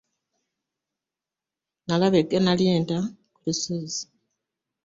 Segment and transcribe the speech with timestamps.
[1.87, 2.97] Nalaba eggana ly'enda
[3.33, 4.03] ku lusozi.